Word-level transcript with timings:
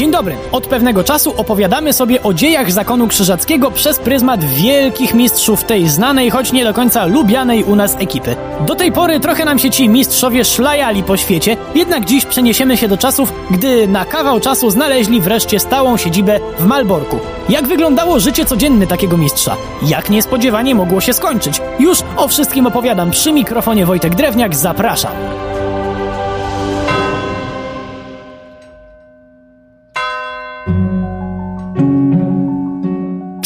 Dzień 0.00 0.10
dobry. 0.10 0.36
Od 0.52 0.66
pewnego 0.66 1.04
czasu 1.04 1.34
opowiadamy 1.36 1.92
sobie 1.92 2.22
o 2.22 2.34
dziejach 2.34 2.72
zakonu 2.72 3.08
krzyżackiego 3.08 3.70
przez 3.70 3.98
pryzmat 3.98 4.44
wielkich 4.44 5.14
mistrzów 5.14 5.64
tej 5.64 5.88
znanej, 5.88 6.30
choć 6.30 6.52
nie 6.52 6.64
do 6.64 6.74
końca 6.74 7.06
lubianej 7.06 7.64
u 7.64 7.76
nas 7.76 7.96
ekipy. 7.98 8.36
Do 8.66 8.74
tej 8.74 8.92
pory 8.92 9.20
trochę 9.20 9.44
nam 9.44 9.58
się 9.58 9.70
ci 9.70 9.88
mistrzowie 9.88 10.44
szlajali 10.44 11.02
po 11.02 11.16
świecie, 11.16 11.56
jednak 11.74 12.04
dziś 12.04 12.24
przeniesiemy 12.24 12.76
się 12.76 12.88
do 12.88 12.96
czasów, 12.96 13.32
gdy 13.50 13.88
na 13.88 14.04
kawał 14.04 14.40
czasu 14.40 14.70
znaleźli 14.70 15.20
wreszcie 15.20 15.60
stałą 15.60 15.96
siedzibę 15.96 16.40
w 16.58 16.66
Malborku. 16.66 17.18
Jak 17.48 17.66
wyglądało 17.66 18.20
życie 18.20 18.44
codzienne 18.44 18.86
takiego 18.86 19.16
mistrza? 19.16 19.56
Jak 19.82 20.10
niespodziewanie 20.10 20.74
mogło 20.74 21.00
się 21.00 21.12
skończyć? 21.12 21.60
Już 21.78 21.98
o 22.16 22.28
wszystkim 22.28 22.66
opowiadam 22.66 23.10
przy 23.10 23.32
mikrofonie 23.32 23.86
Wojtek 23.86 24.14
Drewniak, 24.14 24.56
zapraszam. 24.56 25.12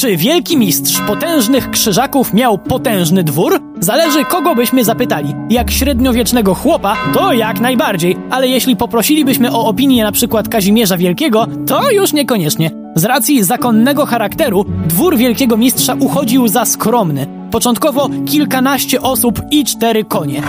Czy 0.05 0.17
wielki 0.17 0.57
mistrz 0.57 1.01
potężnych 1.01 1.71
krzyżaków 1.71 2.35
miał 2.35 2.59
potężny 2.59 3.23
dwór? 3.23 3.62
Zależy 3.81 4.25
kogo 4.25 4.55
byśmy 4.55 4.85
zapytali. 4.85 5.35
Jak 5.51 5.71
średniowiecznego 5.71 6.55
chłopa, 6.55 6.97
to 7.15 7.33
jak 7.33 7.61
najbardziej, 7.61 8.17
ale 8.31 8.48
jeśli 8.48 8.77
poprosilibyśmy 8.77 9.53
o 9.53 9.67
opinię 9.67 10.05
na 10.05 10.12
przykład 10.12 10.48
Kazimierza 10.48 10.97
Wielkiego, 10.97 11.47
to 11.67 11.91
już 11.91 12.12
niekoniecznie. 12.12 12.71
Z 12.95 13.05
racji 13.05 13.45
zakonnego 13.45 14.07
charakteru, 14.07 14.65
dwór 14.89 15.17
wielkiego 15.17 15.57
mistrza 15.57 15.95
uchodził 15.95 16.48
za 16.48 16.65
skromny. 16.65 17.27
Początkowo 17.51 18.09
kilkanaście 18.27 19.03
osób 19.03 19.41
i 19.51 19.65
cztery 19.65 20.05
konie. 20.05 20.43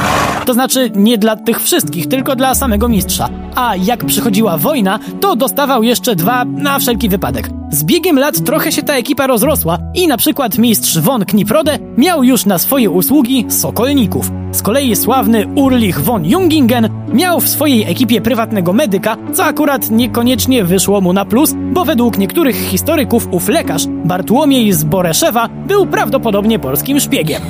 To 0.45 0.53
znaczy 0.53 0.91
nie 0.95 1.17
dla 1.17 1.35
tych 1.35 1.61
wszystkich, 1.61 2.07
tylko 2.07 2.35
dla 2.35 2.55
samego 2.55 2.89
mistrza. 2.89 3.29
A 3.55 3.75
jak 3.75 4.05
przychodziła 4.05 4.57
wojna, 4.57 4.99
to 5.21 5.35
dostawał 5.35 5.83
jeszcze 5.83 6.15
dwa 6.15 6.45
na 6.45 6.79
wszelki 6.79 7.09
wypadek. 7.09 7.54
Z 7.69 7.83
biegiem 7.83 8.19
lat 8.19 8.43
trochę 8.43 8.71
się 8.71 8.83
ta 8.83 8.93
ekipa 8.93 9.27
rozrosła 9.27 9.77
i 9.93 10.07
na 10.07 10.17
przykład 10.17 10.57
mistrz 10.57 10.99
von 10.99 11.25
Kniprode 11.25 11.79
miał 11.97 12.23
już 12.23 12.45
na 12.45 12.57
swoje 12.57 12.89
usługi 12.89 13.45
sokolników. 13.49 14.31
Z 14.51 14.61
kolei 14.61 14.95
sławny 14.95 15.47
Urlich 15.55 16.01
von 16.01 16.25
Jungingen 16.25 16.89
miał 17.13 17.39
w 17.39 17.49
swojej 17.49 17.83
ekipie 17.83 18.21
prywatnego 18.21 18.73
medyka, 18.73 19.17
co 19.33 19.45
akurat 19.45 19.91
niekoniecznie 19.91 20.63
wyszło 20.63 21.01
mu 21.01 21.13
na 21.13 21.25
plus, 21.25 21.53
bo 21.73 21.85
według 21.85 22.17
niektórych 22.17 22.55
historyków 22.55 23.27
ów 23.31 23.49
lekarz, 23.49 23.83
Bartłomiej 23.87 24.73
z 24.73 24.83
Boreszewa, 24.83 25.49
był 25.67 25.85
prawdopodobnie 25.85 26.59
polskim 26.59 26.99
szpiegiem. 26.99 27.41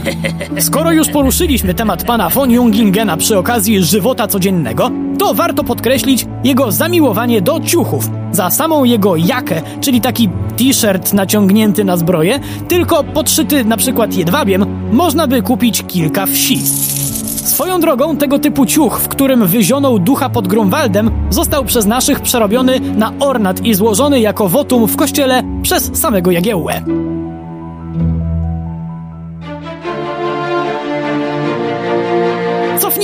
Skoro 0.59 0.91
już 0.91 1.09
poruszyliśmy 1.09 1.73
temat 1.73 2.03
pana 2.03 2.29
von 2.29 2.51
Jungingena 2.51 3.17
przy 3.17 3.37
okazji 3.37 3.83
żywota 3.83 4.27
codziennego, 4.27 4.91
to 5.19 5.33
warto 5.33 5.63
podkreślić 5.63 6.25
jego 6.43 6.71
zamiłowanie 6.71 7.41
do 7.41 7.59
ciuchów. 7.59 8.09
Za 8.35 8.49
samą 8.49 8.83
jego 8.83 9.15
jakę, 9.15 9.61
czyli 9.81 10.01
taki 10.01 10.29
t-shirt 10.57 11.13
naciągnięty 11.13 11.83
na 11.83 11.97
zbroję, 11.97 12.39
tylko 12.67 13.03
podszyty 13.03 13.65
na 13.65 13.77
przykład 13.77 14.13
jedwabiem, 14.13 14.65
można 14.91 15.27
by 15.27 15.41
kupić 15.41 15.83
kilka 15.87 16.25
wsi. 16.25 16.61
Swoją 17.45 17.79
drogą 17.79 18.17
tego 18.17 18.39
typu 18.39 18.65
ciuch, 18.65 18.99
w 18.99 19.07
którym 19.07 19.47
wyzionął 19.47 19.99
ducha 19.99 20.29
pod 20.29 20.47
Grunwaldem, 20.47 21.11
został 21.29 21.65
przez 21.65 21.85
naszych 21.85 22.19
przerobiony 22.19 22.79
na 22.79 23.13
ornat 23.19 23.65
i 23.65 23.73
złożony 23.73 24.19
jako 24.19 24.49
wotum 24.49 24.87
w 24.87 24.95
kościele 24.95 25.43
przez 25.61 25.91
samego 25.93 26.31
Jagiełłę. 26.31 26.81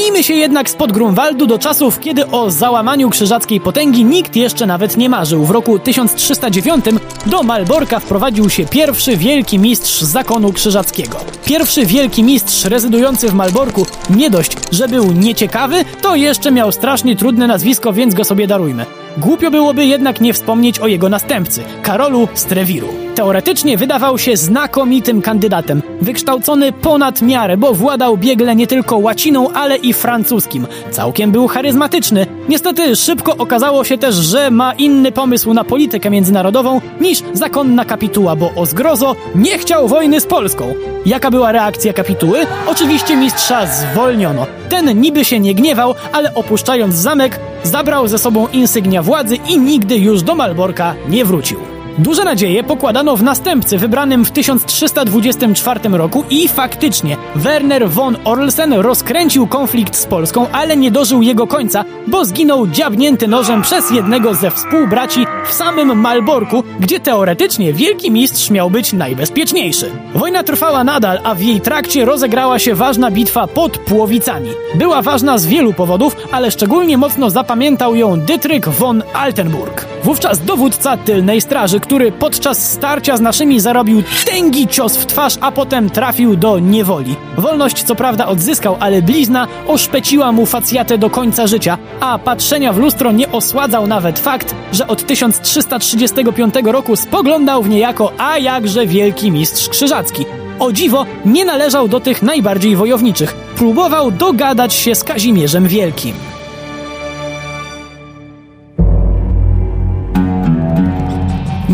Cofnijmy 0.02 0.24
się 0.24 0.34
jednak 0.34 0.70
spod 0.70 0.92
Grunwaldu 0.92 1.48
do 1.48 1.60
czasów, 1.60 2.00
kiedy 2.00 2.28
o 2.28 2.52
załamaniu 2.52 3.10
krzyżackiej 3.10 3.62
potęgi 3.62 4.06
nikt 4.06 4.36
jeszcze 4.36 4.66
nawet 4.66 4.98
nie 4.98 5.10
marzył. 5.10 5.46
W 5.46 5.52
roku 5.52 5.80
1309 5.80 6.86
do 7.26 7.44
Malborka 7.44 8.00
wprowadził 8.00 8.50
się 8.50 8.66
pierwszy 8.66 9.18
wielki 9.18 9.60
mistrz 9.60 10.02
zakonu 10.02 10.54
krzyżackiego. 10.54 11.18
Pierwszy 11.46 11.86
wielki 11.86 12.24
mistrz 12.24 12.66
rezydujący 12.66 13.30
w 13.30 13.34
Malborku 13.34 13.86
nie 14.10 14.30
dość, 14.30 14.58
że 14.72 14.88
był 14.88 15.12
nieciekawy, 15.12 15.86
to 16.02 16.16
jeszcze 16.16 16.52
miał 16.52 16.72
strasznie 16.72 17.16
trudne 17.16 17.48
nazwisko, 17.48 17.94
więc 17.94 18.14
go 18.14 18.24
sobie 18.24 18.48
darujmy. 18.48 18.86
Głupio 19.18 19.52
byłoby 19.52 19.86
jednak 19.86 20.22
nie 20.22 20.34
wspomnieć 20.34 20.80
o 20.80 20.88
jego 20.88 21.10
następcy, 21.10 21.64
Karolu 21.82 22.28
z 22.34 22.46
Trewiru. 22.46 22.88
Teoretycznie 23.16 23.78
wydawał 23.78 24.18
się 24.18 24.38
znakomitym 24.38 25.22
kandydatem, 25.22 25.82
wykształcony 26.02 26.72
ponad 26.72 27.22
miarę, 27.22 27.58
bo 27.58 27.74
władał 27.74 28.18
biegle 28.18 28.56
nie 28.56 28.68
tylko 28.68 28.98
łaciną, 28.98 29.52
ale 29.54 29.78
i 29.78 29.91
francuskim. 29.94 30.68
Całkiem 30.92 31.32
był 31.32 31.48
charyzmatyczny. 31.48 32.28
Niestety 32.50 32.96
szybko 32.96 33.38
okazało 33.38 33.84
się 33.84 33.98
też, 33.98 34.16
że 34.16 34.52
ma 34.52 34.74
inny 34.74 35.12
pomysł 35.12 35.54
na 35.54 35.64
politykę 35.64 36.10
międzynarodową 36.10 36.82
niż 37.02 37.24
zakonna 37.34 37.86
kapituła, 37.86 38.36
bo 38.36 38.52
o 38.56 38.66
zgrozo 38.66 39.16
nie 39.36 39.58
chciał 39.58 39.88
wojny 39.88 40.22
z 40.22 40.26
Polską. 40.26 40.74
Jaka 41.06 41.32
była 41.32 41.52
reakcja 41.52 41.94
kapituły? 41.94 42.40
Oczywiście 42.68 43.16
mistrza 43.16 43.66
zwolniono. 43.66 44.46
Ten 44.70 45.02
niby 45.02 45.26
się 45.26 45.40
nie 45.40 45.56
gniewał, 45.56 45.96
ale 46.12 46.34
opuszczając 46.34 46.96
zamek, 46.96 47.40
zabrał 47.64 48.08
ze 48.08 48.20
sobą 48.20 48.48
insygnia 48.48 49.04
władzy 49.04 49.36
i 49.36 49.60
nigdy 49.60 49.98
już 49.98 50.24
do 50.24 50.36
Malborka 50.36 50.96
nie 51.10 51.26
wrócił. 51.26 51.71
Duże 51.98 52.24
nadzieje 52.24 52.64
pokładano 52.64 53.18
w 53.18 53.24
następcy 53.24 53.78
wybranym 53.78 54.26
w 54.26 54.32
1324 54.32 55.80
roku 55.90 56.24
i 56.30 56.48
faktycznie 56.48 57.18
Werner 57.36 57.90
von 57.90 58.18
Orlsen 58.24 58.74
rozkręcił 58.74 59.48
konflikt 59.48 59.96
z 59.96 60.06
Polską, 60.06 60.46
ale 60.52 60.78
nie 60.78 60.92
dożył 60.92 61.22
jego 61.22 61.48
końca, 61.48 61.86
bo 62.08 62.26
zginął 62.26 62.68
dziabnięty 62.68 63.28
nożem 63.28 63.62
przez 63.62 63.92
jednego 63.92 64.34
ze 64.34 64.52
współbraci 64.52 65.26
w 65.46 65.54
samym 65.54 66.00
Malborku, 66.00 66.64
gdzie 66.80 67.00
teoretycznie 67.00 67.74
wielki 67.74 68.12
mistrz 68.12 68.50
miał 68.50 68.70
być 68.70 68.94
najbezpieczniejszy. 68.94 69.92
Wojna 70.16 70.44
trwała 70.44 70.84
nadal, 70.84 71.20
a 71.24 71.36
w 71.36 71.42
jej 71.42 71.62
trakcie 71.62 72.06
rozegrała 72.06 72.60
się 72.60 72.76
ważna 72.76 73.12
bitwa 73.12 73.48
pod 73.48 73.78
Płowicami. 73.78 74.50
Była 74.76 75.02
ważna 75.02 75.38
z 75.38 75.46
wielu 75.46 75.74
powodów, 75.74 76.16
ale 76.32 76.52
szczególnie 76.52 76.98
mocno 76.98 77.30
zapamiętał 77.30 77.96
ją 77.96 78.20
Dietrich 78.20 78.70
von 78.70 79.04
Altenburg. 79.14 79.91
Wówczas 80.04 80.40
dowódca 80.40 80.98
tylnej 80.98 81.42
straży, 81.42 81.80
który 81.80 82.12
podczas 82.12 82.72
starcia 82.72 83.18
z 83.18 83.22
naszymi 83.22 83.60
zarobił 83.60 84.04
tęgi 84.26 84.68
cios 84.68 84.98
w 84.98 85.06
twarz, 85.06 85.38
a 85.42 85.52
potem 85.52 85.90
trafił 85.90 86.36
do 86.36 86.60
niewoli. 86.60 87.16
Wolność 87.38 87.84
co 87.84 87.96
prawda 87.96 88.28
odzyskał, 88.28 88.78
ale 88.80 89.02
blizna 89.02 89.48
oszpeciła 89.68 90.32
mu 90.32 90.46
facjatę 90.46 90.98
do 90.98 91.10
końca 91.10 91.48
życia, 91.48 91.78
a 92.00 92.20
patrzenia 92.20 92.74
w 92.74 92.78
lustro 92.78 93.12
nie 93.12 93.32
osładzał 93.32 93.88
nawet 93.88 94.20
fakt, 94.20 94.56
że 94.72 94.88
od 94.88 95.06
1335 95.06 96.54
roku 96.64 96.96
spoglądał 96.96 97.64
w 97.64 97.70
niejako 97.70 98.12
a 98.18 98.38
jakże 98.38 98.88
wielki 98.88 99.32
mistrz 99.32 99.70
krzyżacki. 99.70 100.26
O 100.60 100.72
dziwo, 100.72 101.06
nie 101.26 101.46
należał 101.46 101.88
do 101.88 102.00
tych 102.00 102.22
najbardziej 102.22 102.76
wojowniczych. 102.76 103.34
Próbował 103.56 104.12
dogadać 104.12 104.74
się 104.74 104.96
z 104.96 105.04
Kazimierzem 105.04 105.68
Wielkim. 105.68 106.31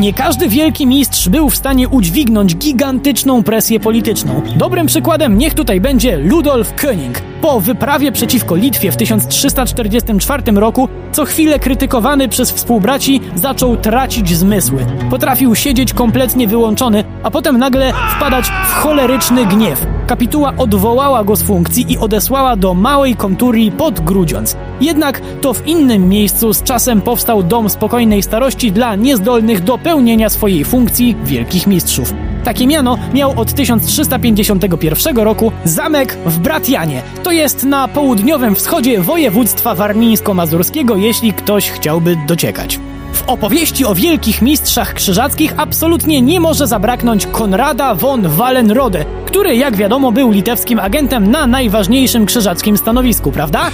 Nie 0.07 0.13
każdy 0.13 0.49
wielki 0.49 0.87
mistrz 0.87 1.29
był 1.29 1.49
w 1.49 1.55
stanie 1.55 1.89
udźwignąć 1.89 2.55
gigantyczną 2.55 3.43
presję 3.43 3.79
polityczną. 3.79 4.41
Dobrym 4.55 4.87
przykładem 4.87 5.37
niech 5.37 5.53
tutaj 5.53 5.81
będzie 5.81 6.17
Ludolf 6.17 6.73
König. 6.75 7.21
Po 7.41 7.61
wyprawie 7.61 8.11
przeciwko 8.11 8.55
Litwie 8.55 8.91
w 8.91 8.97
1344 8.97 10.51
roku, 10.51 10.89
co 11.11 11.25
chwilę 11.25 11.59
krytykowany 11.59 12.27
przez 12.27 12.51
współbraci, 12.51 13.21
zaczął 13.35 13.77
tracić 13.77 14.35
zmysły. 14.35 14.85
Potrafił 15.09 15.55
siedzieć 15.55 15.93
kompletnie 15.93 16.47
wyłączony, 16.47 17.03
a 17.23 17.31
potem 17.31 17.57
nagle 17.57 17.93
wpadać 18.15 18.45
w 18.45 18.73
choleryczny 18.73 19.45
gniew. 19.45 19.85
Kapituła 20.07 20.53
odwołała 20.57 21.23
go 21.23 21.35
z 21.35 21.43
funkcji 21.43 21.91
i 21.93 21.97
odesłała 21.97 22.55
do 22.55 22.73
małej 22.73 23.15
konturii 23.15 23.71
pod 23.71 23.99
Grudziądz. 23.99 24.57
Jednak 24.81 25.21
to 25.41 25.53
w 25.53 25.67
innym 25.67 26.09
miejscu 26.09 26.53
z 26.53 26.63
czasem 26.63 27.01
powstał 27.01 27.43
dom 27.43 27.69
spokojnej 27.69 28.23
starości 28.23 28.71
dla 28.71 28.95
niezdolnych 28.95 29.63
do 29.63 29.77
pełnienia 29.77 30.29
swojej 30.29 30.65
funkcji 30.65 31.15
wielkich 31.23 31.67
mistrzów. 31.67 32.13
Takie 32.43 32.67
miano 32.67 32.97
miał 33.13 33.39
od 33.39 33.53
1351 33.53 35.17
roku 35.17 35.51
zamek 35.63 36.17
w 36.25 36.39
Bratianie. 36.39 37.01
To 37.23 37.31
jest 37.31 37.63
na 37.63 37.87
południowym 37.87 38.55
wschodzie 38.55 39.01
województwa 39.01 39.75
warmińsko-mazurskiego, 39.75 40.97
jeśli 40.97 41.33
ktoś 41.33 41.69
chciałby 41.69 42.17
dociekać. 42.27 42.79
Opowieści 43.27 43.85
o 43.85 43.95
wielkich 43.95 44.41
mistrzach 44.41 44.93
krzyżackich 44.93 45.53
absolutnie 45.57 46.21
nie 46.21 46.39
może 46.39 46.67
zabraknąć 46.67 47.25
Konrada 47.25 47.95
von 47.95 48.27
Wallenrode, 48.27 49.05
który 49.25 49.55
jak 49.55 49.75
wiadomo 49.75 50.11
był 50.11 50.31
litewskim 50.31 50.79
agentem 50.79 51.31
na 51.31 51.47
najważniejszym 51.47 52.25
krzyżackim 52.25 52.77
stanowisku, 52.77 53.31
prawda? 53.31 53.71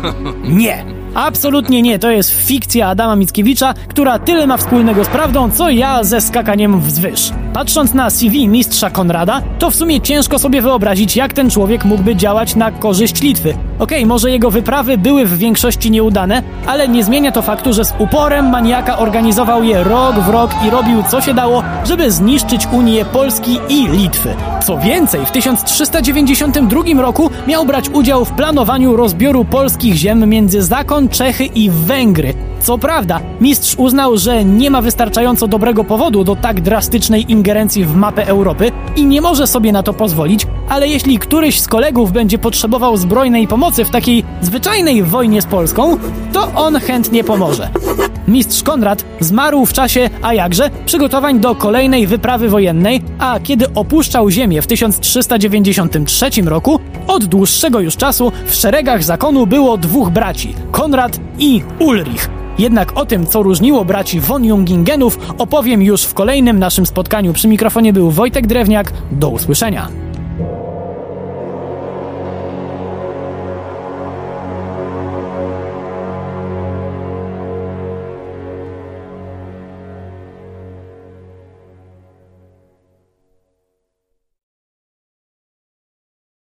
Nie. 0.48 0.84
Absolutnie 1.14 1.82
nie, 1.82 1.98
to 1.98 2.10
jest 2.10 2.30
fikcja 2.30 2.88
Adama 2.88 3.16
Mickiewicza, 3.16 3.74
która 3.88 4.18
tyle 4.18 4.46
ma 4.46 4.56
wspólnego 4.56 5.04
z 5.04 5.08
prawdą, 5.08 5.50
co 5.50 5.70
ja 5.70 6.04
ze 6.04 6.20
skakaniem 6.20 6.80
wzwyż. 6.80 7.32
Patrząc 7.56 7.94
na 7.94 8.10
CV 8.10 8.48
mistrza 8.48 8.90
Konrada, 8.90 9.42
to 9.58 9.70
w 9.70 9.76
sumie 9.76 10.00
ciężko 10.00 10.38
sobie 10.38 10.62
wyobrazić, 10.62 11.16
jak 11.16 11.32
ten 11.32 11.50
człowiek 11.50 11.84
mógłby 11.84 12.16
działać 12.16 12.56
na 12.56 12.70
korzyść 12.70 13.22
Litwy. 13.22 13.50
Okej, 13.50 13.98
okay, 13.98 14.06
może 14.06 14.30
jego 14.30 14.50
wyprawy 14.50 14.98
były 14.98 15.26
w 15.26 15.38
większości 15.38 15.90
nieudane, 15.90 16.42
ale 16.66 16.88
nie 16.88 17.04
zmienia 17.04 17.32
to 17.32 17.42
faktu, 17.42 17.72
że 17.72 17.84
z 17.84 17.94
uporem 17.98 18.50
maniaka 18.50 18.98
organizował 18.98 19.62
je 19.62 19.84
rok 19.84 20.16
w 20.18 20.28
rok 20.28 20.50
i 20.66 20.70
robił 20.70 21.02
co 21.10 21.20
się 21.20 21.34
dało, 21.34 21.62
żeby 21.84 22.10
zniszczyć 22.10 22.68
Unię 22.72 23.04
Polski 23.04 23.58
i 23.68 23.88
Litwy. 23.88 24.34
Co 24.66 24.78
więcej, 24.78 25.26
w 25.26 25.30
1392 25.30 27.02
roku 27.02 27.30
miał 27.46 27.66
brać 27.66 27.88
udział 27.88 28.24
w 28.24 28.32
planowaniu 28.32 28.96
rozbioru 28.96 29.44
polskich 29.44 29.94
ziem 29.94 30.28
między 30.30 30.62
Zakon, 30.62 31.08
Czechy 31.08 31.44
i 31.44 31.70
Węgry. 31.70 32.34
Co 32.60 32.78
prawda, 32.78 33.20
mistrz 33.40 33.74
uznał, 33.78 34.18
że 34.18 34.44
nie 34.44 34.70
ma 34.70 34.80
wystarczająco 34.80 35.48
dobrego 35.48 35.84
powodu 35.84 36.24
do 36.24 36.36
tak 36.36 36.60
drastycznej 36.60 37.32
ingerencji 37.32 37.84
w 37.84 37.96
mapę 37.96 38.26
Europy 38.26 38.72
i 38.96 39.04
nie 39.04 39.20
może 39.20 39.46
sobie 39.46 39.72
na 39.72 39.82
to 39.82 39.92
pozwolić, 39.92 40.46
ale 40.68 40.88
jeśli 40.88 41.18
któryś 41.18 41.60
z 41.60 41.68
kolegów 41.68 42.12
będzie 42.12 42.38
potrzebował 42.38 42.96
zbrojnej 42.96 43.48
pomocy 43.48 43.84
w 43.84 43.90
takiej 43.90 44.24
zwyczajnej 44.40 45.02
wojnie 45.02 45.42
z 45.42 45.46
Polską, 45.46 45.96
to 46.32 46.52
on 46.54 46.76
chętnie 46.76 47.24
pomoże. 47.24 47.68
Mistrz 48.28 48.62
Konrad 48.62 49.04
zmarł 49.20 49.66
w 49.66 49.72
czasie, 49.72 50.10
a 50.22 50.34
jakże, 50.34 50.70
przygotowań 50.86 51.40
do 51.40 51.54
kolejnej 51.54 52.06
wyprawy 52.06 52.48
wojennej, 52.48 53.02
a 53.18 53.40
kiedy 53.40 53.74
opuszczał 53.74 54.30
ziemię 54.30 54.62
w 54.62 54.66
1393 54.66 56.30
roku, 56.44 56.80
od 57.06 57.24
dłuższego 57.24 57.80
już 57.80 57.96
czasu 57.96 58.32
w 58.46 58.54
szeregach 58.54 59.04
zakonu 59.04 59.46
było 59.46 59.78
dwóch 59.78 60.10
braci, 60.10 60.54
Konrad 60.72 61.20
i 61.38 61.62
Ulrich. 61.78 62.45
Jednak 62.58 62.98
o 62.98 63.06
tym, 63.06 63.26
co 63.26 63.42
różniło 63.42 63.84
braci 63.84 64.20
von 64.20 64.44
Jungingenów, 64.44 65.18
opowiem 65.38 65.82
już 65.82 66.02
w 66.02 66.14
kolejnym 66.14 66.58
naszym 66.58 66.86
spotkaniu. 66.86 67.32
Przy 67.32 67.48
mikrofonie 67.48 67.92
był 67.92 68.10
Wojtek 68.10 68.46
Drewniak. 68.46 68.92
Do 69.12 69.28
usłyszenia. 69.28 70.05